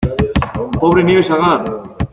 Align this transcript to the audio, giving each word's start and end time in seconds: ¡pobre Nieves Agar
¡pobre 0.79 1.03
Nieves 1.03 1.29
Agar 1.29 1.63